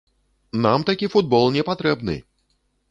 [0.63, 2.21] Нам такі футбол не патрэбны!